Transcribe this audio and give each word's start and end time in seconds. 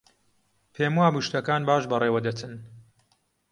پێم 0.75 0.93
وابوو 0.99 1.25
شتەکان 1.27 1.61
باش 1.69 1.83
بەڕێوە 1.91 2.19
دەچن. 2.27 2.53